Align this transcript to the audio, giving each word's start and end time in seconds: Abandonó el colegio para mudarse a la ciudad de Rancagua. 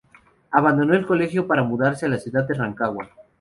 Abandonó 0.49 0.95
el 0.95 1.05
colegio 1.05 1.45
para 1.45 1.61
mudarse 1.61 2.07
a 2.07 2.09
la 2.09 2.17
ciudad 2.17 2.47
de 2.47 2.55
Rancagua. 2.55 3.07